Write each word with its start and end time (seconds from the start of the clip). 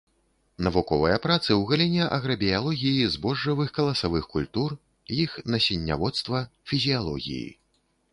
Навуковыя 0.67 1.17
працы 1.25 1.47
ў 1.55 1.61
галіне 1.71 2.07
аграбіялогіі 2.15 3.09
збожжавых 3.15 3.69
каласавых 3.75 4.25
культур, 4.37 4.69
іх 5.25 5.37
насенняводства, 5.57 6.41
фізіялогіі. 6.73 7.45